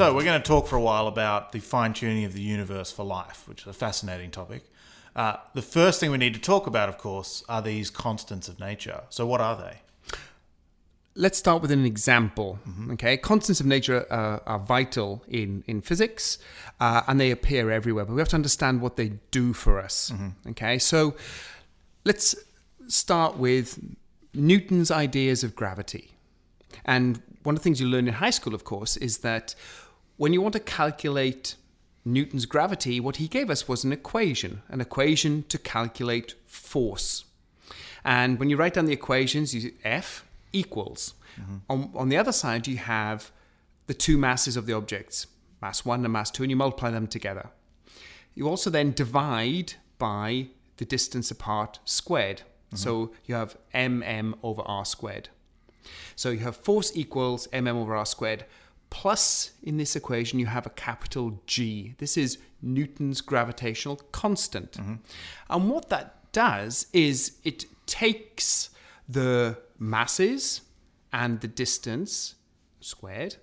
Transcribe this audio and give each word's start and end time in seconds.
So 0.00 0.14
we're 0.14 0.24
going 0.24 0.40
to 0.40 0.48
talk 0.48 0.66
for 0.66 0.76
a 0.76 0.80
while 0.80 1.08
about 1.08 1.52
the 1.52 1.58
fine 1.60 1.92
tuning 1.92 2.24
of 2.24 2.32
the 2.32 2.40
universe 2.40 2.90
for 2.90 3.04
life, 3.04 3.46
which 3.46 3.60
is 3.60 3.66
a 3.66 3.74
fascinating 3.74 4.30
topic. 4.30 4.64
Uh, 5.14 5.36
the 5.52 5.60
first 5.60 6.00
thing 6.00 6.10
we 6.10 6.16
need 6.16 6.32
to 6.32 6.40
talk 6.40 6.66
about, 6.66 6.88
of 6.88 6.96
course, 6.96 7.44
are 7.50 7.60
these 7.60 7.90
constants 7.90 8.48
of 8.48 8.58
nature. 8.58 9.02
So 9.10 9.26
what 9.26 9.42
are 9.42 9.56
they? 9.58 9.82
Let's 11.14 11.36
start 11.36 11.60
with 11.60 11.70
an 11.70 11.84
example. 11.84 12.58
Okay, 12.92 13.18
constants 13.18 13.60
of 13.60 13.66
nature 13.66 14.06
uh, 14.10 14.38
are 14.46 14.58
vital 14.58 15.22
in 15.28 15.64
in 15.66 15.82
physics, 15.82 16.38
uh, 16.80 17.02
and 17.06 17.20
they 17.20 17.30
appear 17.30 17.70
everywhere. 17.70 18.06
But 18.06 18.14
we 18.14 18.22
have 18.22 18.30
to 18.30 18.36
understand 18.36 18.80
what 18.80 18.96
they 18.96 19.18
do 19.30 19.52
for 19.52 19.78
us. 19.78 20.10
Okay, 20.48 20.78
so 20.78 21.14
let's 22.06 22.34
start 22.88 23.36
with 23.36 23.78
Newton's 24.32 24.90
ideas 24.90 25.44
of 25.44 25.54
gravity. 25.54 26.12
And 26.86 27.20
one 27.42 27.54
of 27.54 27.60
the 27.60 27.64
things 27.64 27.82
you 27.82 27.86
learn 27.86 28.08
in 28.08 28.14
high 28.14 28.30
school, 28.30 28.54
of 28.54 28.64
course, 28.64 28.96
is 28.96 29.18
that 29.18 29.54
when 30.20 30.34
you 30.34 30.42
want 30.42 30.52
to 30.52 30.60
calculate 30.60 31.54
Newton's 32.04 32.44
gravity, 32.44 33.00
what 33.00 33.16
he 33.16 33.26
gave 33.26 33.48
us 33.48 33.66
was 33.66 33.84
an 33.84 33.90
equation, 33.90 34.60
an 34.68 34.78
equation 34.78 35.44
to 35.44 35.56
calculate 35.56 36.34
force. 36.44 37.24
And 38.04 38.38
when 38.38 38.50
you 38.50 38.58
write 38.58 38.74
down 38.74 38.84
the 38.84 38.92
equations, 38.92 39.54
you 39.54 39.72
F 39.82 40.26
equals. 40.52 41.14
On, 41.70 41.90
on 41.94 42.10
the 42.10 42.18
other 42.18 42.32
side, 42.32 42.66
you 42.66 42.76
have 42.76 43.30
the 43.86 43.94
two 43.94 44.18
masses 44.18 44.58
of 44.58 44.66
the 44.66 44.74
objects, 44.74 45.26
mass 45.62 45.86
one 45.86 46.04
and 46.04 46.12
mass 46.12 46.30
two, 46.30 46.42
and 46.42 46.50
you 46.50 46.56
multiply 46.56 46.90
them 46.90 47.06
together. 47.06 47.48
You 48.34 48.46
also 48.46 48.68
then 48.68 48.92
divide 48.92 49.72
by 49.96 50.48
the 50.76 50.84
distance 50.84 51.30
apart 51.30 51.78
squared. 51.86 52.42
So 52.74 53.12
you 53.24 53.36
have 53.36 53.56
mm 53.74 54.34
over 54.42 54.60
r 54.66 54.84
squared. 54.84 55.30
So 56.14 56.28
you 56.28 56.40
have 56.40 56.56
force 56.56 56.94
equals 56.94 57.48
mm 57.54 57.74
over 57.74 57.96
r 57.96 58.04
squared. 58.04 58.44
Plus, 58.90 59.52
in 59.62 59.76
this 59.76 59.96
equation, 59.96 60.38
you 60.38 60.46
have 60.46 60.66
a 60.66 60.70
capital 60.70 61.40
G. 61.46 61.94
This 61.98 62.16
is 62.16 62.38
Newton's 62.60 63.20
gravitational 63.20 63.96
constant. 64.12 64.76
And 65.48 65.70
what 65.70 65.88
that 65.88 66.32
does 66.32 66.86
is 66.92 67.36
it 67.44 67.64
takes 67.86 68.70
the 69.08 69.58
masses 69.78 70.62
and 71.12 71.40
the 71.40 71.48
distance 71.48 72.34
squared 72.80 73.36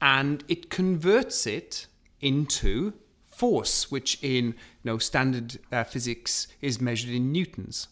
and 0.00 0.44
it 0.48 0.70
converts 0.70 1.46
it 1.46 1.86
into 2.20 2.92
force, 3.24 3.90
which 3.90 4.18
in 4.22 4.46
you 4.46 4.54
know, 4.84 4.98
standard 4.98 5.58
uh, 5.72 5.84
physics 5.84 6.46
is 6.60 6.80
measured 6.80 7.10
in 7.10 7.32
newtons. 7.32 7.88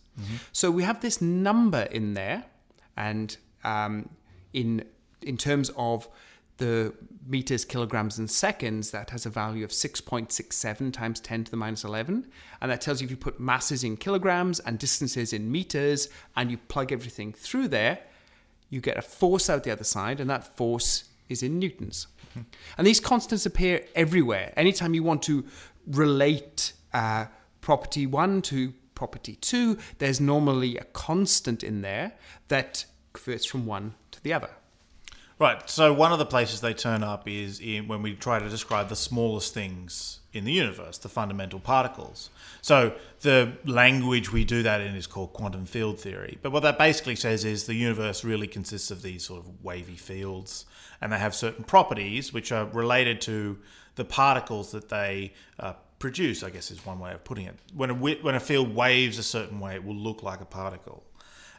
So 0.52 0.70
we 0.70 0.82
have 0.82 1.00
this 1.00 1.20
number 1.20 1.82
in 1.82 2.14
there, 2.14 2.44
and 2.96 3.36
um, 3.62 4.08
in 4.52 4.84
in 5.22 5.36
terms 5.36 5.70
of 5.76 6.08
the 6.58 6.92
meters, 7.26 7.64
kilograms, 7.64 8.18
and 8.18 8.30
seconds, 8.30 8.90
that 8.90 9.10
has 9.10 9.26
a 9.26 9.30
value 9.30 9.64
of 9.64 9.70
6.67 9.70 10.92
times 10.92 11.20
10 11.20 11.44
to 11.44 11.50
the 11.50 11.56
minus 11.56 11.84
11. 11.84 12.26
And 12.60 12.70
that 12.70 12.80
tells 12.80 13.00
you 13.00 13.06
if 13.06 13.10
you 13.10 13.16
put 13.16 13.40
masses 13.40 13.84
in 13.84 13.96
kilograms 13.96 14.60
and 14.60 14.78
distances 14.78 15.32
in 15.32 15.50
meters 15.50 16.08
and 16.36 16.50
you 16.50 16.58
plug 16.58 16.92
everything 16.92 17.32
through 17.32 17.68
there, 17.68 18.00
you 18.70 18.80
get 18.80 18.98
a 18.98 19.02
force 19.02 19.48
out 19.48 19.64
the 19.64 19.70
other 19.70 19.84
side, 19.84 20.20
and 20.20 20.28
that 20.28 20.56
force 20.56 21.04
is 21.28 21.42
in 21.42 21.58
newtons. 21.58 22.06
And 22.76 22.86
these 22.86 23.00
constants 23.00 23.46
appear 23.46 23.84
everywhere. 23.96 24.52
Anytime 24.56 24.94
you 24.94 25.02
want 25.02 25.22
to 25.24 25.44
relate 25.88 26.72
uh, 26.92 27.26
property 27.60 28.06
one 28.06 28.42
to 28.42 28.74
property 28.94 29.36
two, 29.36 29.78
there's 29.98 30.20
normally 30.20 30.76
a 30.76 30.84
constant 30.84 31.64
in 31.64 31.80
there 31.80 32.12
that 32.48 32.84
converts 33.12 33.44
from 33.44 33.66
one 33.66 33.94
to 34.12 34.22
the 34.22 34.32
other. 34.32 34.50
Right. 35.38 35.70
So 35.70 35.92
one 35.92 36.12
of 36.12 36.18
the 36.18 36.26
places 36.26 36.60
they 36.60 36.74
turn 36.74 37.04
up 37.04 37.28
is 37.28 37.60
in 37.60 37.86
when 37.86 38.02
we 38.02 38.14
try 38.14 38.40
to 38.40 38.48
describe 38.48 38.88
the 38.88 38.96
smallest 38.96 39.54
things 39.54 40.18
in 40.32 40.44
the 40.44 40.52
universe, 40.52 40.98
the 40.98 41.08
fundamental 41.08 41.60
particles. 41.60 42.30
So 42.60 42.94
the 43.20 43.52
language 43.64 44.32
we 44.32 44.44
do 44.44 44.64
that 44.64 44.80
in 44.80 44.96
is 44.96 45.06
called 45.06 45.32
quantum 45.32 45.64
field 45.64 46.00
theory. 46.00 46.38
But 46.42 46.50
what 46.50 46.64
that 46.64 46.76
basically 46.76 47.14
says 47.14 47.44
is 47.44 47.64
the 47.64 47.74
universe 47.74 48.24
really 48.24 48.48
consists 48.48 48.90
of 48.90 49.02
these 49.02 49.24
sort 49.24 49.44
of 49.44 49.64
wavy 49.64 49.94
fields, 49.94 50.66
and 51.00 51.12
they 51.12 51.18
have 51.18 51.36
certain 51.36 51.62
properties 51.62 52.32
which 52.32 52.50
are 52.50 52.66
related 52.66 53.20
to 53.22 53.58
the 53.94 54.04
particles 54.04 54.72
that 54.72 54.88
they 54.88 55.32
uh, 55.60 55.74
produce. 56.00 56.42
I 56.42 56.50
guess 56.50 56.72
is 56.72 56.84
one 56.84 56.98
way 56.98 57.12
of 57.12 57.22
putting 57.22 57.46
it. 57.46 57.54
When 57.74 57.90
a 57.90 57.94
when 57.94 58.34
a 58.34 58.40
field 58.40 58.74
waves 58.74 59.18
a 59.18 59.22
certain 59.22 59.60
way, 59.60 59.76
it 59.76 59.84
will 59.84 59.94
look 59.94 60.24
like 60.24 60.40
a 60.40 60.46
particle, 60.46 61.04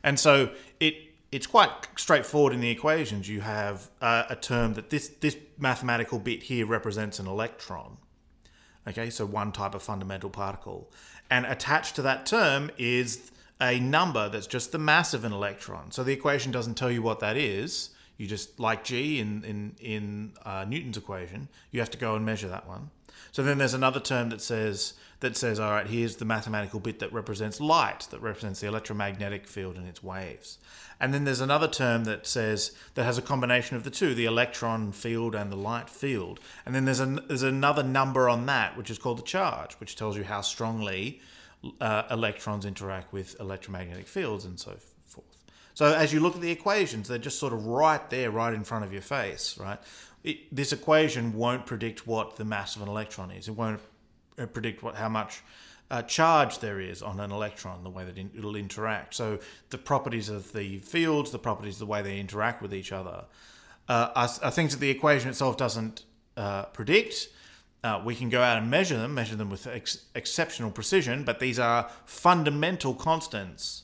and 0.04 0.20
so 0.20 0.52
it 0.82 1.09
it's 1.32 1.48
quite 1.48 1.70
straightforward 1.96 2.54
in 2.54 2.62
the 2.62 2.70
equations. 2.70 3.30
You 3.30 3.42
have 3.42 3.90
uh, 4.02 4.24
a 4.30 4.36
term 4.36 4.74
that 4.76 4.90
this 4.90 5.10
this 5.20 5.38
mathematical 5.58 6.20
bit 6.20 6.44
here 6.44 6.66
represents 6.66 7.20
an 7.20 7.28
electron. 7.28 7.98
Okay, 8.88 9.10
so 9.10 9.26
one 9.26 9.52
type 9.52 9.76
of 9.76 9.84
fundamental 9.84 10.30
particle, 10.30 10.92
and 11.30 11.46
attached 11.46 11.96
to 11.96 12.02
that 12.02 12.26
term 12.26 12.72
is 12.78 13.32
a 13.62 13.80
number 13.80 14.30
that's 14.30 14.48
just 14.48 14.72
the 14.72 14.80
mass 14.80 15.14
of 15.14 15.24
an 15.26 15.34
electron. 15.34 15.92
So 15.92 16.04
the 16.04 16.14
equation 16.14 16.52
doesn't 16.52 16.76
tell 16.76 16.90
you 16.90 17.02
what 17.02 17.20
that 17.20 17.38
is. 17.38 17.92
You 18.18 18.26
just 18.26 18.60
like 18.60 18.84
g 18.84 19.20
in 19.20 19.44
in 19.44 19.76
in 19.80 20.34
uh, 20.44 20.66
Newton's 20.68 20.98
equation, 20.98 21.48
you 21.72 21.80
have 21.80 21.92
to 21.92 21.98
go 21.98 22.16
and 22.16 22.26
measure 22.26 22.48
that 22.48 22.68
one. 22.68 22.90
So 23.32 23.44
then 23.44 23.58
there's 23.58 23.74
another 23.74 24.00
term 24.00 24.30
that 24.30 24.42
says 24.42 24.94
that 25.20 25.36
says, 25.36 25.60
all 25.60 25.72
right, 25.72 25.88
here's 25.88 26.16
the 26.16 26.26
mathematical 26.26 26.80
bit 26.80 27.00
that 27.00 27.12
represents 27.12 27.60
light, 27.60 28.08
that 28.12 28.22
represents 28.22 28.62
the 28.62 28.68
electromagnetic 28.68 29.48
field 29.48 29.76
and 29.76 29.88
its 29.88 30.02
waves. 30.02 30.58
And 31.02 31.14
then 31.14 31.26
there's 31.26 31.42
another 31.42 31.68
term 31.68 32.06
that 32.06 32.26
says 32.26 32.72
that 32.96 33.04
has 33.04 33.18
a 33.18 33.22
combination 33.22 33.76
of 33.76 33.84
the 33.84 33.90
two, 33.90 34.14
the 34.14 34.26
electron 34.26 34.92
field 34.92 35.36
and 35.36 35.52
the 35.52 35.58
light 35.58 35.90
field. 35.90 36.40
And 36.66 36.74
then 36.74 36.86
there's 36.86 37.00
an, 37.00 37.20
there's 37.28 37.44
another 37.44 37.84
number 37.84 38.30
on 38.30 38.46
that, 38.46 38.78
which 38.78 38.90
is 38.90 38.98
called 38.98 39.18
the 39.18 39.24
charge, 39.24 39.74
which 39.74 39.96
tells 39.96 40.18
you 40.18 40.24
how 40.24 40.42
strongly 40.42 41.22
uh, 41.82 42.04
electrons 42.10 42.66
interact 42.66 43.12
with 43.12 43.38
electromagnetic 43.40 44.08
fields 44.08 44.46
and 44.46 44.60
so 44.60 44.72
forth. 44.72 44.90
So 45.74 45.94
as 45.94 46.12
you 46.12 46.20
look 46.20 46.36
at 46.36 46.42
the 46.42 46.52
equations, 46.52 47.08
they're 47.08 47.18
just 47.18 47.40
sort 47.40 47.54
of 47.54 47.66
right 47.66 48.10
there, 48.10 48.32
right 48.32 48.54
in 48.54 48.66
front 48.66 48.84
of 48.84 48.92
your 48.92 49.02
face, 49.02 49.58
right? 49.58 49.80
It, 50.24 50.54
this 50.56 50.74
equation 50.74 51.34
won't 51.34 51.66
predict 51.66 52.06
what 52.06 52.36
the 52.36 52.46
mass 52.46 52.76
of 52.76 52.82
an 52.82 52.88
electron 52.88 53.32
is. 53.32 53.48
It 53.48 53.56
won't 53.56 53.80
uh, 54.38 54.46
predict 54.46 54.84
what 54.84 54.96
how 54.96 55.10
much 55.10 55.42
uh, 55.92 56.02
charge 56.04 56.60
there 56.60 56.80
is 56.80 57.02
on 57.02 57.20
an 57.20 57.32
electron, 57.32 57.84
the 57.84 57.90
way 57.90 58.04
that 58.06 58.18
in, 58.18 58.30
it'll 58.38 58.56
interact. 58.56 59.16
So 59.16 59.40
the 59.70 59.78
properties 59.78 60.30
of 60.30 60.54
the 60.54 60.80
fields, 60.80 61.32
the 61.32 61.40
properties 61.40 61.80
the 61.80 61.86
way 61.86 62.02
they 62.02 62.20
interact 62.20 62.62
with 62.62 62.74
each 62.74 62.92
other, 62.92 63.26
uh, 63.88 64.10
are, 64.16 64.30
are 64.44 64.52
things 64.52 64.74
that 64.74 64.80
the 64.80 64.90
equation 64.90 65.30
itself 65.30 65.58
doesn't 65.58 66.04
uh, 66.38 66.66
predict. 66.66 67.30
Uh, 67.84 68.02
we 68.04 68.14
can 68.14 68.30
go 68.30 68.42
out 68.42 68.58
and 68.58 68.70
measure 68.70 68.98
them, 68.98 69.14
measure 69.14 69.36
them 69.36 69.50
with 69.50 69.66
ex- 69.66 70.06
exceptional 70.14 70.70
precision, 70.70 71.24
but 71.24 71.40
these 71.40 71.58
are 71.58 71.90
fundamental 72.06 72.94
constants 72.94 73.84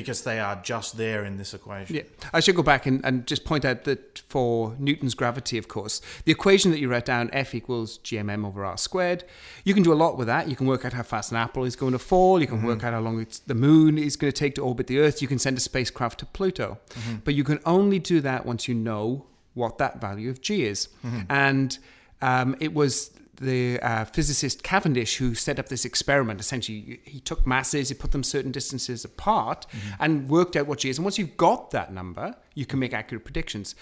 because 0.00 0.22
they 0.22 0.38
are 0.38 0.56
just 0.62 0.96
there 0.96 1.24
in 1.24 1.36
this 1.36 1.54
equation. 1.54 1.96
Yeah, 1.96 2.02
I 2.32 2.40
should 2.40 2.54
go 2.54 2.62
back 2.62 2.86
and, 2.86 3.04
and 3.04 3.26
just 3.26 3.44
point 3.44 3.64
out 3.64 3.84
that 3.84 4.18
for 4.18 4.76
Newton's 4.78 5.14
gravity, 5.14 5.58
of 5.58 5.68
course, 5.68 6.00
the 6.24 6.32
equation 6.32 6.70
that 6.70 6.78
you 6.78 6.88
write 6.88 7.04
down, 7.04 7.30
F 7.32 7.54
equals 7.54 7.98
gmm 7.98 8.46
over 8.46 8.64
r 8.64 8.76
squared, 8.76 9.24
you 9.64 9.74
can 9.74 9.82
do 9.82 9.92
a 9.92 10.00
lot 10.04 10.16
with 10.16 10.28
that. 10.28 10.48
You 10.48 10.56
can 10.56 10.66
work 10.66 10.84
out 10.84 10.92
how 10.92 11.02
fast 11.02 11.30
an 11.32 11.36
apple 11.36 11.64
is 11.64 11.76
going 11.76 11.92
to 11.92 11.98
fall. 11.98 12.40
You 12.40 12.46
can 12.46 12.62
work 12.62 12.84
out 12.84 12.92
how 12.92 13.00
long 13.00 13.20
it's, 13.20 13.40
the 13.40 13.54
moon 13.54 13.98
is 13.98 14.16
going 14.16 14.32
to 14.32 14.38
take 14.38 14.54
to 14.56 14.62
orbit 14.62 14.86
the 14.86 14.98
Earth. 14.98 15.20
You 15.20 15.28
can 15.28 15.38
send 15.38 15.56
a 15.56 15.60
spacecraft 15.60 16.20
to 16.20 16.26
Pluto. 16.26 16.78
But 17.24 17.34
you 17.34 17.44
can 17.44 17.58
only 17.66 17.98
do 17.98 18.20
that 18.20 18.46
once 18.46 18.68
you 18.68 18.74
know 18.74 19.26
what 19.54 19.78
that 19.78 20.00
value 20.00 20.30
of 20.30 20.40
g 20.40 20.64
is. 20.64 20.88
And 21.28 21.78
um, 22.22 22.56
it 22.60 22.72
was 22.74 23.10
the 23.40 23.80
uh, 23.80 24.04
physicist 24.04 24.62
Cavendish 24.62 25.16
who 25.16 25.34
set 25.34 25.58
up 25.58 25.68
this 25.68 25.84
experiment. 25.84 26.40
Essentially, 26.40 27.00
he 27.04 27.20
took 27.20 27.46
masses, 27.46 27.88
he 27.88 27.94
put 27.94 28.12
them 28.12 28.22
certain 28.22 28.52
distances 28.52 29.04
apart, 29.04 29.66
and 29.98 30.28
worked 30.28 30.56
out 30.56 30.66
what 30.66 30.80
g 30.80 30.90
is. 30.90 30.98
And 30.98 31.04
once 31.04 31.18
you've 31.18 31.36
got 31.36 31.70
that 31.70 31.92
number, 31.92 32.34
you 32.54 32.66
can 32.66 32.78
make 32.78 32.92
accurate 32.92 33.24
predictions. 33.24 33.74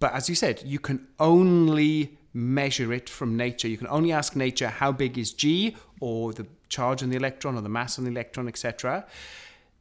But 0.00 0.12
as 0.14 0.28
you 0.28 0.34
said, 0.34 0.62
you 0.64 0.78
can 0.78 1.06
only 1.20 2.18
measure 2.34 2.92
it 2.92 3.08
from 3.08 3.36
nature. 3.36 3.68
You 3.68 3.76
can 3.76 3.86
only 3.88 4.10
ask 4.12 4.34
nature 4.34 4.68
how 4.68 4.90
big 4.92 5.18
is 5.18 5.32
g, 5.32 5.76
or 6.00 6.32
the 6.32 6.46
charge 6.68 7.02
on 7.02 7.10
the 7.10 7.16
electron, 7.16 7.56
or 7.56 7.60
the 7.60 7.68
mass 7.68 7.98
on 7.98 8.04
the 8.04 8.10
electron, 8.10 8.48
etc. 8.48 9.06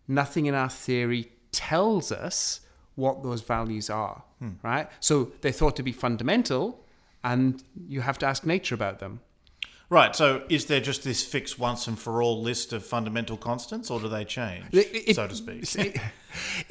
Nothing 0.07 0.45
in 0.45 0.55
our 0.55 0.69
theory 0.69 1.31
tells 1.51 2.11
us 2.11 2.61
what 2.95 3.23
those 3.23 3.41
values 3.41 3.89
are, 3.89 4.23
right? 4.63 4.89
So 4.99 5.31
they're 5.41 5.51
thought 5.51 5.75
to 5.77 5.83
be 5.83 5.91
fundamental, 5.91 6.83
and 7.23 7.63
you 7.87 8.01
have 8.01 8.17
to 8.19 8.25
ask 8.25 8.45
nature 8.45 8.75
about 8.75 8.99
them. 8.99 9.19
Right. 9.89 10.15
So, 10.15 10.43
is 10.47 10.67
there 10.67 10.79
just 10.79 11.03
this 11.03 11.21
fixed 11.23 11.59
once 11.59 11.85
and 11.85 11.99
for 11.99 12.21
all 12.23 12.41
list 12.41 12.71
of 12.71 12.85
fundamental 12.85 13.35
constants, 13.35 13.89
or 13.91 13.99
do 13.99 14.07
they 14.07 14.23
change, 14.23 14.65
It- 14.71 15.09
it- 15.09 15.15
so 15.17 15.27
to 15.27 15.35
speak? 15.35 15.75
it- 15.75 15.99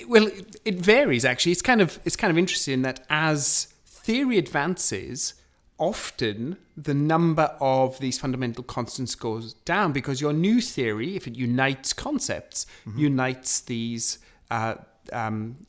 well, 0.09 0.27
it, 0.27 0.57
it 0.65 0.75
varies 0.77 1.25
actually. 1.27 1.53
It's 1.53 1.61
kind 1.63 1.83
of 1.83 2.01
it's 2.07 2.17
kind 2.17 2.31
of 2.31 2.39
interesting 2.39 2.81
that 2.83 3.05
as 3.11 3.69
theory 3.85 4.39
advances, 4.39 5.35
often 5.79 6.57
the 6.77 6.95
number 6.95 7.55
of 7.61 7.99
these 8.01 8.19
fundamental 8.19 8.65
constants 8.65 9.15
goes 9.15 9.53
down 9.67 9.93
because 9.93 10.21
your 10.23 10.33
new 10.33 10.61
theory, 10.63 11.15
if 11.17 11.27
it 11.27 11.37
unites 11.37 11.93
concepts, 11.93 12.67
unites 12.97 13.61
these 13.61 14.19
uh, 14.51 14.75
um, 15.13 15.67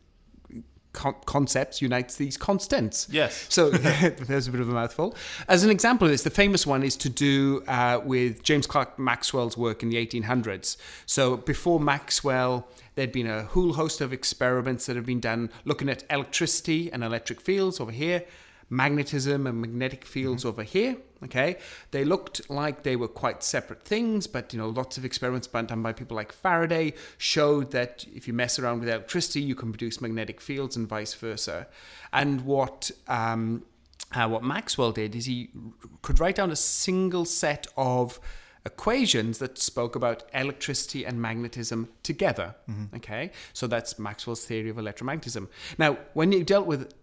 con- 0.93 1.15
concepts 1.25 1.81
unites 1.81 2.15
these 2.15 2.37
constants. 2.37 3.07
Yes. 3.11 3.47
So 3.51 3.69
there's 3.69 4.47
a 4.47 4.51
bit 4.51 4.61
of 4.61 4.69
a 4.69 4.73
mouthful. 4.73 5.15
As 5.47 5.63
an 5.63 5.69
example 5.69 6.07
of 6.07 6.11
this, 6.11 6.23
the 6.23 6.29
famous 6.29 6.65
one 6.65 6.83
is 6.83 6.95
to 6.97 7.09
do 7.09 7.63
uh, 7.67 7.99
with 8.03 8.43
James 8.43 8.65
Clerk 8.65 8.97
Maxwell's 8.97 9.57
work 9.57 9.83
in 9.83 9.89
the 9.89 10.03
1800s. 10.05 10.77
So 11.05 11.37
before 11.37 11.79
Maxwell, 11.79 12.67
there'd 12.95 13.11
been 13.11 13.27
a 13.27 13.43
whole 13.43 13.73
host 13.73 14.01
of 14.01 14.13
experiments 14.13 14.85
that 14.85 14.95
had 14.95 15.05
been 15.05 15.19
done 15.19 15.49
looking 15.65 15.89
at 15.89 16.03
electricity 16.09 16.91
and 16.91 17.03
electric 17.03 17.41
fields 17.41 17.79
over 17.79 17.91
here 17.91 18.23
magnetism 18.71 19.45
and 19.45 19.61
magnetic 19.61 20.05
fields 20.05 20.45
over 20.45 20.63
here. 20.63 20.97
Okay, 21.23 21.57
they 21.91 22.03
looked 22.03 22.49
like 22.49 22.81
they 22.81 22.95
were 22.95 23.07
quite 23.07 23.43
separate 23.43 23.83
things, 23.83 24.25
but 24.25 24.51
you 24.53 24.57
know, 24.57 24.69
lots 24.69 24.97
of 24.97 25.05
experiments 25.05 25.45
done 25.45 25.83
by 25.83 25.93
people 25.93 26.15
like 26.17 26.31
Faraday 26.31 26.93
showed 27.19 27.69
that 27.71 28.05
if 28.11 28.27
you 28.27 28.33
mess 28.33 28.57
around 28.57 28.79
with 28.79 28.89
electricity, 28.89 29.39
you 29.39 29.53
can 29.53 29.71
produce 29.71 30.01
magnetic 30.01 30.41
fields 30.41 30.75
and 30.75 30.87
vice 30.87 31.13
versa. 31.13 31.67
And 32.11 32.41
what 32.41 32.89
um, 33.07 33.63
uh, 34.13 34.27
what 34.27 34.43
Maxwell 34.43 34.91
did 34.91 35.15
is 35.15 35.25
he 35.25 35.49
could 36.01 36.19
write 36.19 36.35
down 36.35 36.49
a 36.49 36.55
single 36.55 37.25
set 37.25 37.67
of 37.77 38.19
equations 38.65 39.39
that 39.39 39.57
spoke 39.57 39.95
about 39.95 40.23
electricity 40.33 41.05
and 41.05 41.21
magnetism 41.21 41.89
together. 42.03 42.55
Okay, 42.95 43.31
so 43.53 43.67
that's 43.67 43.99
Maxwell's 43.99 44.45
theory 44.45 44.69
of 44.69 44.77
electromagnetism. 44.77 45.47
Now, 45.77 45.97
when 46.13 46.31
you 46.31 46.43
dealt 46.43 46.67
with 46.67 46.93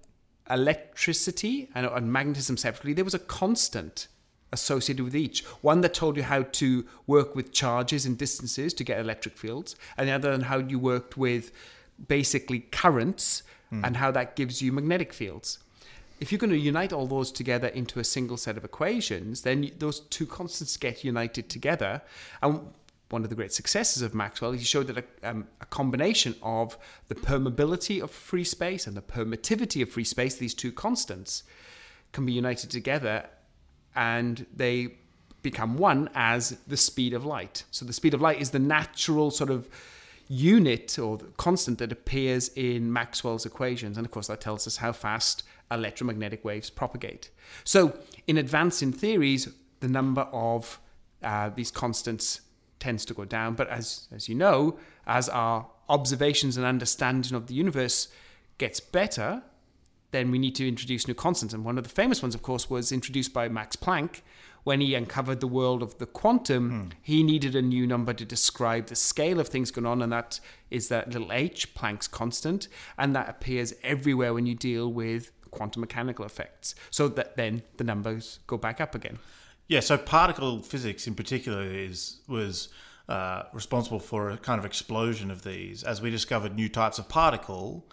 electricity 0.51 1.69
and, 1.75 1.87
and 1.87 2.13
magnetism 2.13 2.57
separately, 2.57 2.93
there 2.93 3.05
was 3.05 3.15
a 3.15 3.19
constant 3.19 4.09
associated 4.53 5.05
with 5.05 5.15
each. 5.15 5.45
One 5.61 5.83
that 5.83 5.95
told 5.95 6.17
you 6.17 6.23
how 6.23 6.43
to 6.43 6.87
work 7.07 7.35
with 7.35 7.53
charges 7.53 8.07
and 8.07 8.17
distances 8.17 8.73
to 8.75 8.85
get 8.85 8.99
electric 8.99 9.37
fields, 9.37 9.77
and 9.97 10.09
the 10.09 10.13
other 10.13 10.33
on 10.33 10.43
how 10.43 10.59
you 10.59 10.79
worked 10.79 11.17
with 11.17 11.53
basically 12.07 12.61
currents 12.61 13.43
hmm. 13.71 13.85
and 13.85 13.97
how 13.97 14.11
that 14.13 14.37
gives 14.37 14.63
you 14.63 14.73
magnetic 14.73 15.13
fields. 15.13 15.59
If 16.21 16.33
you're 16.33 16.39
going 16.39 16.51
to 16.51 16.59
unite 16.59 16.93
all 16.93 17.07
those 17.07 17.31
together 17.31 17.69
into 17.69 18.01
a 18.01 18.05
single 18.05 18.37
set 18.37 18.57
of 18.57 18.65
equations, 18.65 19.43
then 19.43 19.71
those 19.79 20.01
two 20.01 20.27
constants 20.27 20.77
get 20.77 21.05
united 21.05 21.49
together. 21.49 22.03
And 22.43 22.73
one 23.11 23.25
of 23.25 23.31
the 23.31 23.37
great 23.37 23.53
successes 23.53 24.03
of 24.03 24.15
Maxwell, 24.15 24.53
he 24.53 24.65
showed 24.65 24.87
that 24.89 24.99
a, 24.99 25.05
um, 25.29 25.47
a 25.61 25.67
combination 25.67 26.35
of 26.43 26.77
the 27.09 27.15
permeability 27.15 28.03
of 28.03 28.11
free 28.11 28.45
space 28.45 28.87
and 28.87 28.97
the 28.97 29.03
permittivity 29.03 29.83
of 29.83 29.91
free 29.91 30.05
space, 30.05 30.37
these 30.37 30.55
two 30.55 30.73
constants, 30.73 31.43
can 32.13 32.27
be 32.27 32.33
united 32.33 32.71
together 32.71 33.27
and 33.97 34.47
they 34.55 34.95
become 35.43 35.77
one 35.77 36.11
as 36.15 36.59
the 36.67 36.77
speed 36.77 37.15
of 37.15 37.25
light. 37.25 37.65
So 37.71 37.85
the 37.85 37.93
speed 37.93 38.15
of 38.15 38.21
light 38.21 38.41
is 38.41 38.51
the 38.51 38.59
natural 38.59 39.31
sort 39.31 39.51
of 39.51 39.69
unit 40.29 40.99
or 40.99 41.19
constant 41.37 41.79
that 41.79 41.91
appears 41.91 42.49
in 42.55 42.93
Maxwell's 42.93 43.47
equations. 43.47 43.97
And 43.97 44.07
of 44.07 44.11
course, 44.11 44.27
that 44.27 44.41
tells 44.41 44.67
us 44.67 44.77
how 44.77 44.93
fast 44.93 45.45
electromagnetic 45.71 46.45
waves 46.45 46.71
propagate. 46.71 47.31
So 47.65 47.99
in 48.27 48.37
advancing 48.37 48.93
theories, 48.93 49.49
the 49.81 49.89
number 49.89 50.23
of 50.33 50.81
uh, 51.23 51.51
these 51.51 51.71
constants 51.71 52.43
tends 52.81 53.05
to 53.07 53.15
go 53.15 53.25
down. 53.25 53.55
But 53.55 53.69
as, 53.69 54.09
as 54.13 54.29
you 54.29 54.35
know, 54.35 54.79
as 55.07 55.29
our 55.29 55.67
observations 55.89 56.57
and 56.57 56.67
understanding 56.67 57.35
of 57.35 57.47
the 57.47 57.55
universe 57.55 58.09
gets 58.59 58.81
better, 58.81 59.43
then 60.11 60.31
we 60.31 60.39
need 60.39 60.55
to 60.57 60.67
introduce 60.67 61.07
new 61.07 61.15
constants. 61.15 61.55
And 61.55 61.65
one 61.65 61.79
of 61.79 61.85
the 61.85 61.91
famous 61.91 62.23
ones, 62.23 62.35
of 62.35 62.43
course, 62.43 62.71
was 62.71 62.93
introduced 62.93 63.33
by 63.33 63.49
Max 63.49 63.77
Planck 63.77 64.23
when 64.65 64.81
he 64.81 64.95
uncovered 64.95 65.41
the 65.41 65.47
world 65.47 65.83
of 65.83 65.99
the 65.99 66.07
quantum. 66.07 66.71
Hmm. 66.71 66.89
He 67.03 67.23
needed 67.23 67.55
a 67.55 67.63
new 67.63 67.87
number 67.87 68.13
to 68.13 68.25
describe 68.25 68.87
the 68.87 68.97
scale 68.97 69.41
of 69.41 69.49
things 69.49 69.71
going 69.71 69.87
on, 69.87 70.03
and 70.03 70.13
that 70.13 70.41
is 70.71 70.89
that 70.89 71.13
little 71.13 71.33
h, 71.33 71.75
Planck's 71.75 72.09
constant, 72.09 72.69
and 72.99 73.15
that 73.15 73.29
appears 73.29 73.75
everywhere 73.83 74.35
when 74.35 74.47
you 74.47 74.55
deal 74.55 74.93
with 74.93 75.31
quantum 75.51 75.81
mechanical 75.81 76.25
effects. 76.25 76.75
So 76.91 77.09
that 77.09 77.37
then 77.37 77.63
the 77.77 77.85
numbers 77.85 78.41
go 78.47 78.57
back 78.57 78.81
up 78.81 78.95
again. 78.95 79.19
Yeah, 79.69 79.81
so 79.81 79.99
particle 79.99 80.61
physics 80.61 81.07
in 81.07 81.15
particular 81.15 81.63
is 81.63 82.21
was 82.27 82.71
uh, 83.07 83.43
responsible 83.53 84.01
for 84.01 84.31
a 84.31 84.39
kind 84.39 84.59
of 84.59 84.65
explosion 84.65 85.31
of 85.31 85.45
these 85.45 85.85
as 85.85 86.01
we 86.01 86.11
discovered 86.11 86.57
new 86.57 86.71
types 86.71 86.99
of 86.99 87.09
particle. 87.09 87.87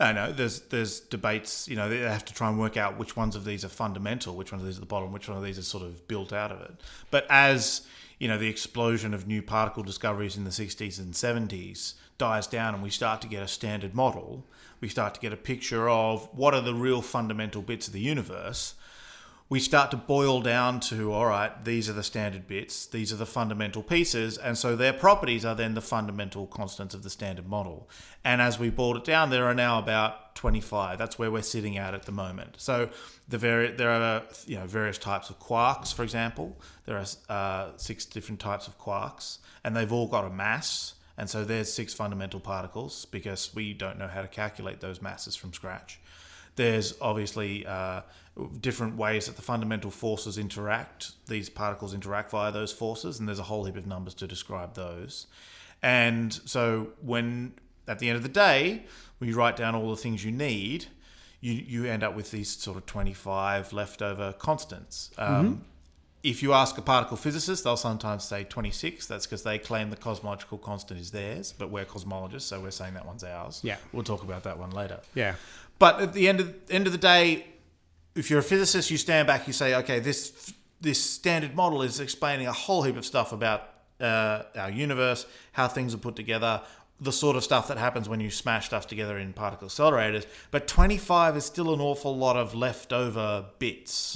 I 0.00 0.12
know 0.12 0.32
there's 0.32 0.60
there's 0.62 1.00
debates. 1.00 1.68
You 1.68 1.76
know 1.76 1.90
they 1.90 1.98
have 1.98 2.24
to 2.24 2.34
try 2.34 2.48
and 2.48 2.58
work 2.58 2.78
out 2.78 2.98
which 2.98 3.14
ones 3.14 3.36
of 3.36 3.44
these 3.44 3.62
are 3.62 3.68
fundamental, 3.68 4.36
which 4.36 4.52
ones 4.52 4.62
of 4.62 4.66
these 4.66 4.78
are 4.78 4.80
the 4.80 4.86
bottom, 4.86 5.12
which 5.12 5.28
one 5.28 5.36
of 5.36 5.44
these 5.44 5.58
is 5.58 5.66
sort 5.66 5.84
of 5.84 6.08
built 6.08 6.32
out 6.32 6.50
of 6.50 6.62
it. 6.62 6.80
But 7.10 7.26
as 7.28 7.82
you 8.18 8.26
know, 8.26 8.38
the 8.38 8.48
explosion 8.48 9.12
of 9.12 9.26
new 9.26 9.42
particle 9.42 9.82
discoveries 9.82 10.36
in 10.36 10.44
the 10.44 10.50
60s 10.50 10.98
and 10.98 11.14
70s 11.14 11.94
dies 12.16 12.46
down, 12.48 12.74
and 12.74 12.82
we 12.82 12.90
start 12.90 13.20
to 13.20 13.28
get 13.28 13.42
a 13.42 13.48
standard 13.48 13.94
model. 13.94 14.44
We 14.80 14.88
start 14.88 15.14
to 15.14 15.20
get 15.20 15.32
a 15.32 15.36
picture 15.36 15.88
of 15.88 16.28
what 16.32 16.54
are 16.54 16.60
the 16.60 16.74
real 16.74 17.02
fundamental 17.02 17.62
bits 17.62 17.86
of 17.86 17.92
the 17.92 18.00
universe 18.00 18.74
we 19.50 19.58
start 19.58 19.90
to 19.90 19.96
boil 19.96 20.42
down 20.42 20.78
to 20.78 21.12
all 21.12 21.26
right 21.26 21.64
these 21.64 21.88
are 21.88 21.94
the 21.94 22.02
standard 22.02 22.46
bits 22.46 22.86
these 22.86 23.12
are 23.12 23.16
the 23.16 23.26
fundamental 23.26 23.82
pieces 23.82 24.36
and 24.36 24.58
so 24.58 24.76
their 24.76 24.92
properties 24.92 25.44
are 25.44 25.54
then 25.54 25.74
the 25.74 25.80
fundamental 25.80 26.46
constants 26.46 26.94
of 26.94 27.02
the 27.02 27.10
standard 27.10 27.48
model. 27.48 27.88
And 28.24 28.42
as 28.42 28.58
we 28.58 28.70
boiled 28.70 28.98
it 28.98 29.04
down 29.04 29.30
there 29.30 29.46
are 29.46 29.54
now 29.54 29.78
about 29.78 30.34
25 30.34 30.98
that's 30.98 31.18
where 31.18 31.30
we're 31.30 31.42
sitting 31.42 31.78
at 31.78 31.94
at 31.94 32.02
the 32.02 32.12
moment. 32.12 32.56
So 32.58 32.90
the 33.28 33.38
vari- 33.38 33.72
there 33.72 33.90
are 33.90 34.22
you 34.46 34.56
know 34.56 34.66
various 34.66 34.98
types 34.98 35.30
of 35.30 35.38
quarks 35.38 35.94
for 35.94 36.02
example. 36.02 36.60
There 36.84 36.96
are 36.96 37.06
uh, 37.28 37.70
six 37.76 38.04
different 38.04 38.40
types 38.40 38.66
of 38.66 38.78
quarks 38.78 39.38
and 39.64 39.76
they've 39.76 39.92
all 39.92 40.08
got 40.08 40.24
a 40.24 40.30
mass. 40.30 40.94
And 41.16 41.28
so 41.28 41.44
there's 41.44 41.72
six 41.72 41.92
fundamental 41.94 42.38
particles 42.38 43.04
because 43.06 43.52
we 43.52 43.74
don't 43.74 43.98
know 43.98 44.06
how 44.06 44.22
to 44.22 44.28
calculate 44.28 44.80
those 44.80 45.02
masses 45.02 45.34
from 45.34 45.52
scratch 45.52 45.98
there's 46.58 46.94
obviously 47.00 47.64
uh, 47.64 48.02
different 48.60 48.96
ways 48.96 49.26
that 49.26 49.36
the 49.36 49.42
fundamental 49.42 49.92
forces 49.92 50.36
interact. 50.36 51.12
These 51.28 51.48
particles 51.48 51.94
interact 51.94 52.32
via 52.32 52.50
those 52.50 52.72
forces, 52.72 53.20
and 53.20 53.28
there's 53.28 53.38
a 53.38 53.44
whole 53.44 53.64
heap 53.64 53.76
of 53.76 53.86
numbers 53.86 54.12
to 54.14 54.26
describe 54.26 54.74
those. 54.74 55.28
And 55.82 56.32
so, 56.32 56.88
when 57.00 57.54
at 57.86 58.00
the 58.00 58.08
end 58.08 58.16
of 58.16 58.24
the 58.24 58.28
day, 58.28 58.82
when 59.18 59.30
you 59.30 59.36
write 59.36 59.56
down 59.56 59.76
all 59.76 59.88
the 59.90 59.96
things 59.96 60.24
you 60.24 60.32
need, 60.32 60.86
you, 61.40 61.52
you 61.52 61.84
end 61.86 62.02
up 62.02 62.16
with 62.16 62.32
these 62.32 62.50
sort 62.50 62.76
of 62.76 62.84
25 62.86 63.72
leftover 63.72 64.32
constants. 64.32 65.12
Um, 65.16 65.64
If 66.22 66.42
you 66.42 66.52
ask 66.52 66.76
a 66.76 66.82
particle 66.82 67.16
physicist, 67.16 67.64
they'll 67.64 67.76
sometimes 67.76 68.24
say 68.24 68.44
26. 68.44 69.06
That's 69.06 69.26
because 69.26 69.44
they 69.44 69.58
claim 69.58 69.90
the 69.90 69.96
cosmological 69.96 70.58
constant 70.58 71.00
is 71.00 71.12
theirs, 71.12 71.54
but 71.56 71.70
we're 71.70 71.84
cosmologists, 71.84 72.42
so 72.42 72.60
we're 72.60 72.72
saying 72.72 72.94
that 72.94 73.06
one's 73.06 73.22
ours. 73.22 73.60
Yeah. 73.62 73.76
We'll 73.92 74.02
talk 74.02 74.22
about 74.24 74.42
that 74.42 74.58
one 74.58 74.70
later. 74.70 75.00
Yeah. 75.14 75.36
But 75.78 76.00
at 76.00 76.12
the 76.12 76.28
end 76.28 76.40
of 76.40 76.54
end 76.70 76.86
of 76.86 76.92
the 76.92 76.98
day, 76.98 77.46
if 78.16 78.30
you're 78.30 78.40
a 78.40 78.42
physicist, 78.42 78.90
you 78.90 78.96
stand 78.96 79.28
back, 79.28 79.46
you 79.46 79.52
say, 79.52 79.76
okay, 79.76 80.00
this 80.00 80.52
this 80.80 81.02
standard 81.02 81.54
model 81.54 81.82
is 81.82 82.00
explaining 82.00 82.46
a 82.46 82.52
whole 82.52 82.82
heap 82.82 82.96
of 82.96 83.04
stuff 83.04 83.32
about 83.32 83.68
uh, 84.00 84.42
our 84.56 84.70
universe, 84.70 85.26
how 85.52 85.68
things 85.68 85.94
are 85.94 85.98
put 85.98 86.16
together, 86.16 86.62
the 87.00 87.12
sort 87.12 87.36
of 87.36 87.44
stuff 87.44 87.68
that 87.68 87.78
happens 87.78 88.08
when 88.08 88.20
you 88.20 88.30
smash 88.30 88.66
stuff 88.66 88.86
together 88.86 89.18
in 89.18 89.32
particle 89.32 89.68
accelerators. 89.68 90.26
But 90.50 90.66
25 90.66 91.36
is 91.36 91.44
still 91.44 91.72
an 91.72 91.80
awful 91.80 92.16
lot 92.16 92.36
of 92.36 92.54
leftover 92.54 93.46
bits. 93.58 94.14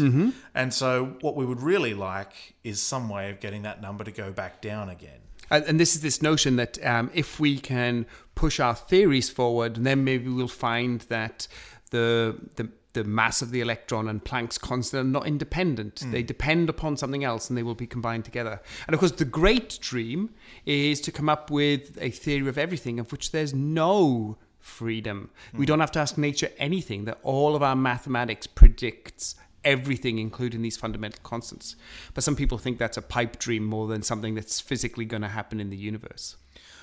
And 0.54 0.74
so, 0.74 1.16
what 1.20 1.36
we 1.36 1.44
would 1.44 1.60
really 1.62 1.94
like 1.94 2.54
is 2.64 2.80
some 2.80 3.08
way 3.08 3.30
of 3.30 3.40
getting 3.40 3.62
that 3.62 3.80
number 3.80 4.04
to 4.04 4.10
go 4.10 4.32
back 4.32 4.60
down 4.60 4.88
again. 4.88 5.20
And, 5.50 5.64
and 5.64 5.80
this 5.80 5.94
is 5.94 6.00
this 6.00 6.22
notion 6.22 6.56
that 6.56 6.84
um, 6.84 7.10
if 7.14 7.38
we 7.38 7.58
can 7.58 8.06
push 8.34 8.58
our 8.58 8.74
theories 8.74 9.30
forward, 9.30 9.76
then 9.76 10.02
maybe 10.02 10.28
we'll 10.28 10.48
find 10.48 11.02
that 11.02 11.46
the 11.90 12.36
the 12.56 12.68
the 12.92 13.04
mass 13.04 13.42
of 13.42 13.50
the 13.50 13.60
electron 13.60 14.08
and 14.08 14.24
Planck's 14.24 14.58
constant 14.58 15.00
are 15.00 15.10
not 15.10 15.26
independent. 15.26 15.96
Mm. 15.96 16.12
They 16.12 16.22
depend 16.22 16.68
upon 16.68 16.96
something 16.96 17.24
else 17.24 17.48
and 17.48 17.56
they 17.56 17.62
will 17.62 17.74
be 17.74 17.86
combined 17.86 18.24
together. 18.24 18.60
And 18.86 18.94
of 18.94 19.00
course, 19.00 19.12
the 19.12 19.24
great 19.24 19.78
dream 19.80 20.30
is 20.66 21.00
to 21.02 21.12
come 21.12 21.28
up 21.28 21.50
with 21.50 21.96
a 22.00 22.10
theory 22.10 22.48
of 22.48 22.58
everything 22.58 22.98
of 22.98 23.10
which 23.12 23.32
there's 23.32 23.54
no 23.54 24.36
freedom. 24.58 25.30
We 25.52 25.64
mm. 25.64 25.68
don't 25.68 25.80
have 25.80 25.92
to 25.92 25.98
ask 25.98 26.16
nature 26.16 26.50
anything, 26.58 27.04
that 27.06 27.18
all 27.22 27.56
of 27.56 27.62
our 27.62 27.76
mathematics 27.76 28.46
predicts 28.46 29.34
everything, 29.64 30.18
including 30.18 30.62
these 30.62 30.76
fundamental 30.76 31.20
constants. 31.22 31.76
But 32.14 32.24
some 32.24 32.36
people 32.36 32.58
think 32.58 32.78
that's 32.78 32.96
a 32.96 33.02
pipe 33.02 33.38
dream 33.38 33.64
more 33.64 33.86
than 33.86 34.02
something 34.02 34.34
that's 34.34 34.60
physically 34.60 35.04
going 35.04 35.22
to 35.22 35.28
happen 35.28 35.60
in 35.60 35.70
the 35.70 35.76
universe. 35.76 36.36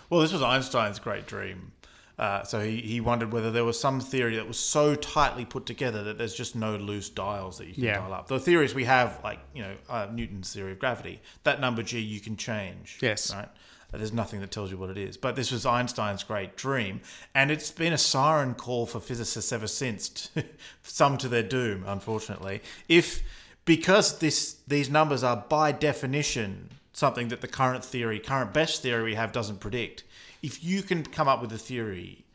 Well, 0.10 0.22
this 0.22 0.34
was 0.34 0.42
Einstein's 0.42 1.00
great 1.00 1.28
dream. 1.28 1.74
Uh, 2.20 2.44
so 2.44 2.60
he, 2.60 2.82
he 2.82 3.00
wondered 3.00 3.32
whether 3.32 3.50
there 3.50 3.64
was 3.64 3.80
some 3.80 4.02
theory 4.02 4.36
that 4.36 4.46
was 4.46 4.60
so 4.60 4.94
tightly 4.94 5.46
put 5.46 5.66
together 5.66 6.04
that 6.04 6.18
there's 6.18 6.36
just 6.36 6.54
no 6.54 6.76
loose 6.76 7.10
dials 7.10 7.58
that 7.58 7.68
you 7.68 7.74
can 7.74 7.84
Yeah. 7.86 8.00
dial 8.00 8.14
up. 8.14 8.28
The 8.28 8.40
theories 8.42 8.76
we 8.76 8.84
have, 8.84 9.20
like 9.24 9.40
you 9.56 9.62
know 9.64 9.76
uh, 9.90 10.08
Newton's 10.12 10.52
theory 10.54 10.74
of 10.74 10.80
gravity, 10.80 11.22
that 11.44 11.62
number 11.62 11.82
g 11.82 12.00
you 12.00 12.20
can 12.20 12.36
change. 12.36 13.00
Yes. 13.02 13.34
right. 13.34 13.48
Uh, 13.94 13.98
There's 13.98 14.12
nothing 14.14 14.42
that 14.42 14.52
tells 14.52 14.70
you 14.70 14.78
what 14.78 14.90
it 14.90 14.98
is. 14.98 15.16
But 15.18 15.36
this 15.36 15.50
was 15.52 15.66
Einstein's 15.66 16.24
great 16.24 16.56
dream, 16.58 17.00
and 17.34 17.50
it's 17.50 17.72
been 17.72 17.94
a 17.94 17.98
siren 17.98 18.54
call 18.54 18.86
for 18.86 19.00
physicists 19.00 19.52
ever 19.54 19.68
since. 19.68 20.10
To, 20.36 20.44
some 20.84 21.18
to 21.20 21.28
their 21.30 21.42
doom, 21.44 21.86
unfortunately. 21.88 22.62
If 22.90 23.24
because 23.66 24.20
this 24.20 24.58
these 24.68 24.90
numbers 24.90 25.24
are 25.24 25.38
by 25.50 25.72
definition 25.72 26.70
something 27.00 27.30
that 27.30 27.40
the 27.40 27.48
current 27.48 27.84
theory, 27.84 28.20
current 28.20 28.54
best 28.54 28.82
theory 28.82 29.04
we 29.04 29.16
have 29.16 29.32
doesn't 29.32 29.62
predict. 29.62 30.04
If 30.44 30.64
you 30.64 30.84
can 30.84 31.04
come 31.04 31.30
up 31.30 31.42
with 31.42 31.52
a 31.54 31.58
theory 31.58 32.26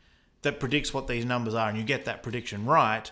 that 0.41 0.59
predicts 0.59 0.93
what 0.93 1.07
these 1.07 1.23
numbers 1.23 1.53
are 1.53 1.69
and 1.69 1.77
you 1.77 1.83
get 1.83 2.05
that 2.05 2.23
prediction 2.23 2.65
right, 2.65 3.09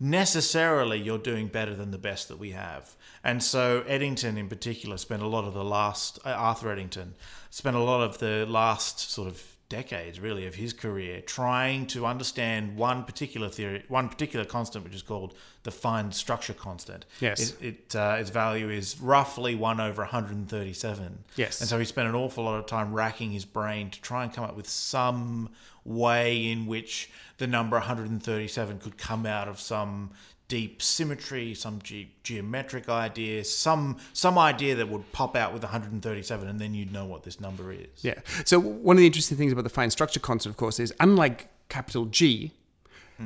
necessarily 0.00 0.98
you're 0.98 1.18
doing 1.18 1.46
better 1.46 1.74
than 1.74 1.92
the 1.92 1.98
best 1.98 2.28
that 2.28 2.38
we 2.38 2.50
have. 2.50 2.96
And 3.22 3.42
so 3.42 3.84
Eddington 3.86 4.36
in 4.36 4.48
particular 4.48 4.96
spent 4.96 5.22
a 5.22 5.28
lot 5.28 5.44
of 5.44 5.54
the 5.54 5.64
last 5.64 6.18
uh, 6.24 6.30
Arthur 6.30 6.70
Eddington 6.70 7.14
spent 7.50 7.76
a 7.76 7.80
lot 7.80 8.02
of 8.02 8.18
the 8.18 8.44
last 8.46 8.98
sort 9.10 9.28
of 9.28 9.55
decades 9.68 10.20
really 10.20 10.46
of 10.46 10.54
his 10.54 10.72
career 10.72 11.20
trying 11.20 11.86
to 11.86 12.06
understand 12.06 12.76
one 12.76 13.02
particular 13.02 13.48
theory 13.48 13.82
one 13.88 14.08
particular 14.08 14.44
constant 14.44 14.84
which 14.84 14.94
is 14.94 15.02
called 15.02 15.34
the 15.64 15.70
fine 15.72 16.12
structure 16.12 16.52
constant 16.54 17.04
Yes. 17.20 17.50
it, 17.60 17.62
it 17.62 17.96
uh, 17.96 18.16
its 18.20 18.30
value 18.30 18.70
is 18.70 19.00
roughly 19.00 19.54
1 19.56 19.80
over 19.80 20.02
137 20.02 21.24
Yes. 21.36 21.60
and 21.60 21.68
so 21.68 21.78
he 21.78 21.84
spent 21.84 22.08
an 22.08 22.14
awful 22.14 22.44
lot 22.44 22.58
of 22.58 22.66
time 22.66 22.92
racking 22.92 23.32
his 23.32 23.44
brain 23.44 23.90
to 23.90 24.00
try 24.00 24.22
and 24.22 24.32
come 24.32 24.44
up 24.44 24.56
with 24.56 24.68
some 24.68 25.50
way 25.84 26.50
in 26.50 26.66
which 26.66 27.10
the 27.38 27.46
number 27.46 27.76
137 27.76 28.78
could 28.78 28.96
come 28.96 29.26
out 29.26 29.48
of 29.48 29.58
some 29.60 30.10
deep 30.48 30.80
symmetry, 30.80 31.54
some 31.54 31.80
ge- 31.82 32.08
geometric 32.22 32.88
idea, 32.88 33.44
some 33.44 33.96
some 34.12 34.38
idea 34.38 34.74
that 34.74 34.88
would 34.88 35.10
pop 35.12 35.36
out 35.36 35.52
with 35.52 35.62
137, 35.62 36.48
and 36.48 36.60
then 36.60 36.74
you'd 36.74 36.92
know 36.92 37.04
what 37.04 37.24
this 37.24 37.40
number 37.40 37.72
is. 37.72 37.88
Yeah. 37.98 38.20
So 38.44 38.58
one 38.58 38.96
of 38.96 39.00
the 39.00 39.06
interesting 39.06 39.36
things 39.36 39.52
about 39.52 39.64
the 39.64 39.70
fine 39.70 39.90
structure 39.90 40.20
constant, 40.20 40.52
of 40.52 40.56
course, 40.56 40.78
is 40.78 40.94
unlike 41.00 41.48
capital 41.68 42.06
G. 42.06 42.52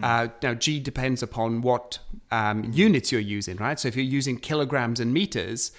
Uh, 0.04 0.28
now 0.40 0.54
G 0.54 0.78
depends 0.78 1.20
upon 1.20 1.62
what 1.62 1.98
um, 2.30 2.70
units 2.72 3.10
you're 3.10 3.20
using, 3.20 3.56
right? 3.56 3.78
So 3.78 3.88
if 3.88 3.96
you're 3.96 4.04
using 4.04 4.38
kilograms 4.38 5.00
and 5.00 5.12
meters, 5.12 5.72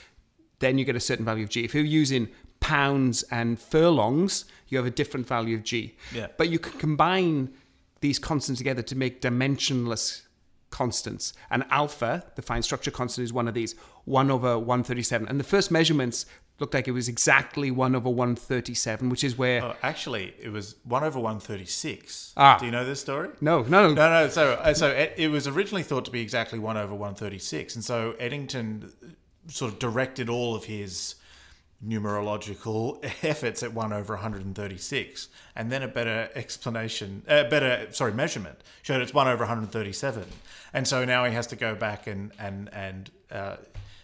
then 0.60 0.78
you 0.78 0.84
get 0.84 0.98
a 0.98 1.00
certain 1.00 1.24
value 1.24 1.46
of 1.46 1.50
G. 1.50 1.64
If 1.64 1.74
you're 1.74 1.86
using 1.86 2.28
pounds 2.60 3.24
and 3.24 3.58
furlongs, 3.58 4.44
you 4.68 4.78
have 4.78 4.86
a 4.86 4.92
different 4.92 5.28
value 5.28 5.56
of 5.56 5.64
G. 5.64 5.96
Yeah. 6.14 6.28
But 6.38 6.50
you 6.50 6.60
can 6.60 6.78
combine 6.78 7.54
these 8.02 8.20
constants 8.20 8.60
together 8.60 8.82
to 8.82 8.96
make 8.98 9.22
dimensionless 9.22 10.24
constants. 10.72 11.34
And 11.50 11.66
alpha, 11.70 12.24
the 12.36 12.42
fine 12.42 12.64
structure 12.64 12.92
constant, 12.92 13.26
is 13.26 13.32
one 13.32 13.48
of 13.48 13.54
these, 13.54 13.76
1 14.06 14.32
over 14.32 14.58
137. 14.58 15.28
And 15.28 15.40
the 15.40 15.44
first 15.44 15.70
measurements 15.70 16.26
looked 16.60 16.74
like 16.74 16.88
it 16.88 16.92
was 16.92 17.08
exactly 17.08 17.70
1 17.70 17.96
over 17.96 18.10
137, 18.10 19.10
which 19.10 19.24
is 19.24 19.38
where. 19.38 19.64
Oh, 19.64 19.76
actually, 19.84 20.34
it 20.42 20.50
was 20.50 20.76
1 20.86 21.04
over 21.04 21.20
136. 21.20 22.34
Ah. 22.38 22.58
Do 22.58 22.66
you 22.66 22.72
know 22.72 22.86
this 22.86 23.02
story? 23.02 23.30
No, 23.42 23.64
no, 23.64 23.94
no. 23.94 23.94
No. 23.94 24.30
So, 24.30 24.54
uh, 24.54 24.74
so 24.74 24.88
it, 24.88 25.14
it 25.18 25.28
was 25.28 25.48
originally 25.48 25.84
thought 25.84 26.06
to 26.06 26.12
be 26.12 26.22
exactly 26.22 26.60
one 26.60 26.78
over 26.78 26.96
one 26.96 27.16
thirty 27.16 27.40
six, 27.40 27.76
and 27.76 27.84
so 27.84 28.16
Eddington 28.20 28.92
sort 29.48 29.74
of 29.74 29.80
directed 29.80 30.30
all 30.30 30.56
of 30.56 30.66
his 30.66 31.16
numerological 31.86 33.04
efforts 33.24 33.64
at 33.64 33.74
one 33.74 33.94
over 33.94 34.14
one 34.14 34.22
hundred 34.22 34.44
and 35.56 35.72
then 35.72 35.84
a 35.84 35.88
better 35.88 36.30
explanation, 36.36 37.24
uh, 37.28 37.44
better 37.46 37.88
sorry 37.92 38.14
measurement 38.14 38.60
showed 38.82 39.02
it's 39.02 39.14
one 39.14 39.28
over 39.28 39.40
one 39.40 39.48
hundred 39.48 39.72
thirty 39.72 39.94
seven, 39.94 40.26
and 40.74 40.88
so 40.88 41.06
now 41.06 41.26
he 41.26 41.34
has 41.34 41.48
to 41.48 41.56
go 41.56 41.76
back 41.76 42.08
and 42.08 42.32
and 42.40 42.70
and. 42.74 43.12
Uh, 43.32 43.58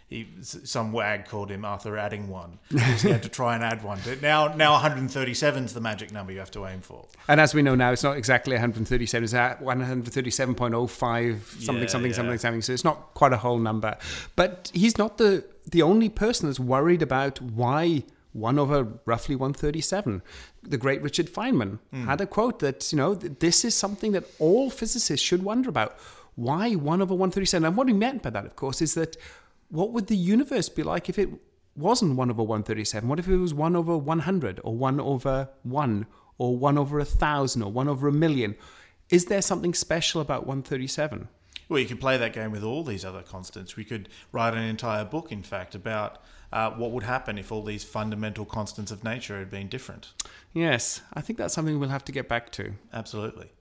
he, 0.09 0.25
some 0.41 0.93
wag 0.93 1.25
called 1.25 1.51
him 1.51 1.65
Arthur 1.65 1.97
adding 1.97 2.29
one. 2.29 2.59
he 2.69 3.09
had 3.09 3.23
to 3.23 3.29
try 3.29 3.55
and 3.55 3.63
add 3.63 3.83
one. 3.83 3.99
Now, 4.21 4.55
now 4.55 4.71
137 4.71 5.65
is 5.65 5.73
the 5.73 5.81
magic 5.81 6.13
number 6.13 6.31
you 6.31 6.39
have 6.39 6.51
to 6.51 6.65
aim 6.65 6.79
for. 6.79 7.07
And 7.27 7.41
as 7.41 7.53
we 7.53 7.61
know 7.61 7.75
now, 7.75 7.91
it's 7.91 8.03
not 8.03 8.15
exactly 8.15 8.53
137. 8.53 9.25
It's 9.25 9.33
at 9.33 9.61
137.05 9.61 11.61
something, 11.61 11.83
Yeah, 11.83 11.89
something, 11.89 12.11
yeah. 12.11 12.15
something, 12.15 12.37
something. 12.37 12.61
So 12.61 12.71
it's 12.71 12.85
not 12.85 13.13
quite 13.15 13.33
a 13.33 13.37
whole 13.37 13.59
number. 13.59 13.97
But 14.37 14.71
he's 14.73 14.97
not 14.97 15.17
the 15.17 15.43
the 15.69 15.81
only 15.81 16.07
person 16.07 16.47
that's 16.47 16.61
worried 16.61 17.01
about 17.01 17.41
why 17.41 18.03
one 18.31 18.57
over 18.57 18.87
roughly 19.05 19.35
137. 19.35 20.21
The 20.63 20.77
great 20.77 21.01
Richard 21.01 21.27
Feynman 21.27 21.79
hmm. 21.91 22.05
had 22.05 22.21
a 22.21 22.25
quote 22.25 22.59
that 22.59 22.93
you 22.93 22.97
know 22.97 23.13
this 23.13 23.65
is 23.65 23.75
something 23.75 24.13
that 24.13 24.23
all 24.39 24.69
physicists 24.69 25.25
should 25.25 25.43
wonder 25.43 25.69
about. 25.69 25.97
Why 26.35 26.75
one 26.75 27.01
over 27.01 27.13
137? 27.13 27.65
And 27.65 27.75
what 27.75 27.87
he 27.87 27.93
meant 27.93 28.21
by 28.21 28.29
that, 28.29 28.45
of 28.45 28.55
course, 28.55 28.81
is 28.81 28.93
that 28.93 29.17
what 29.69 29.91
would 29.91 30.07
the 30.07 30.15
universe 30.15 30.69
be 30.69 30.83
like 30.83 31.09
if 31.09 31.19
it 31.19 31.29
wasn't 31.75 32.15
1 32.15 32.29
over 32.29 32.43
137? 32.43 33.07
What 33.07 33.19
if 33.19 33.27
it 33.27 33.37
was 33.37 33.53
1 33.53 33.75
over 33.75 33.97
100 33.97 34.59
or 34.63 34.75
1 34.75 34.99
over 34.99 35.49
1 35.63 36.05
or 36.37 36.57
1 36.57 36.77
over 36.77 36.97
a 36.97 37.03
1,000 37.03 37.61
or 37.61 37.71
1 37.71 37.87
over 37.87 38.07
a 38.07 38.13
million? 38.13 38.55
Is 39.09 39.25
there 39.25 39.41
something 39.41 39.73
special 39.73 40.21
about 40.21 40.45
137? 40.45 41.29
Well, 41.69 41.79
you 41.79 41.85
could 41.85 41.99
play 41.99 42.17
that 42.17 42.33
game 42.33 42.51
with 42.51 42.63
all 42.63 42.83
these 42.83 43.03
other 43.03 43.21
constants. 43.21 43.75
We 43.75 43.83
could 43.83 44.09
write 44.31 44.53
an 44.53 44.63
entire 44.63 45.03
book, 45.03 45.31
in 45.31 45.43
fact, 45.43 45.75
about 45.75 46.21
uh, 46.51 46.71
what 46.71 46.91
would 46.91 47.03
happen 47.03 47.37
if 47.37 47.51
all 47.51 47.63
these 47.63 47.83
fundamental 47.83 48.45
constants 48.45 48.91
of 48.91 49.03
nature 49.03 49.37
had 49.37 49.49
been 49.49 49.67
different. 49.67 50.13
Yes, 50.53 51.01
I 51.13 51.21
think 51.21 51.37
that's 51.37 51.53
something 51.53 51.79
we'll 51.79 51.89
have 51.89 52.05
to 52.05 52.11
get 52.11 52.29
back 52.29 52.51
to. 52.53 52.73
Absolutely. 52.93 53.51